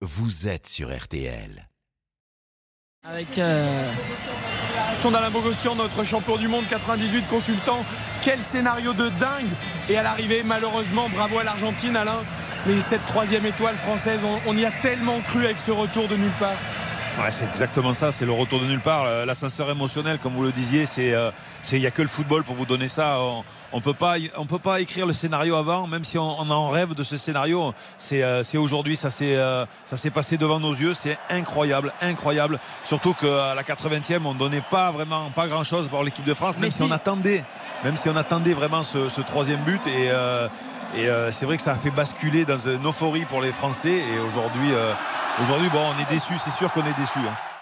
[0.00, 1.68] vous êtes sur RTL.
[3.04, 3.92] Avec euh,
[5.04, 7.84] Alain Bogossian, notre champion du monde 98 consultant.
[8.22, 9.48] Quel scénario de dingue
[9.88, 12.20] Et à l'arrivée, malheureusement, bravo à l'Argentine, Alain.
[12.66, 16.16] Mais cette troisième étoile française, on, on y a tellement cru avec ce retour de
[16.16, 16.56] nulle part.
[17.20, 19.02] Ouais, c'est exactement ça, c'est le retour de nulle part.
[19.04, 21.32] Euh, L'ascenseur émotionnel, comme vous le disiez, c'est euh,
[21.72, 23.18] il n'y a que le football pour vous donner ça.
[23.72, 26.48] On ne peut, pas, on peut pas écrire le scénario avant, même si on, on
[26.48, 27.74] en rêve de ce scénario.
[27.98, 29.36] C'est euh, aujourd'hui, ça s'est
[29.86, 30.94] ça s'est passé devant nos yeux.
[30.94, 32.60] C'est incroyable, incroyable.
[32.84, 36.56] Surtout qu'à la 80e, on ne donnait pas vraiment pas grand-chose pour l'équipe de France,
[36.56, 37.42] même si, on attendait,
[37.82, 39.80] même si on attendait vraiment ce, ce troisième but.
[39.88, 40.06] Et,
[40.96, 43.94] et c'est vrai que ça a fait basculer dans une euphorie pour les Français.
[44.14, 44.70] Et aujourd'hui,
[45.40, 47.20] Aujourd'hui, bon, on est déçu, c'est sûr qu'on est déçu.
[47.20, 47.57] Hein.